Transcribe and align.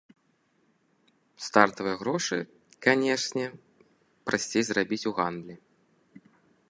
Стартавыя 1.47 1.99
грошы, 2.01 2.37
канечне, 2.85 3.45
прасцей 4.31 4.63
зарабіць 4.71 5.05
у 5.13 5.15
гандлі. 5.21 5.55